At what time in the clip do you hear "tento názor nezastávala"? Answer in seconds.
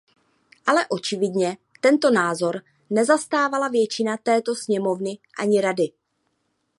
1.81-3.67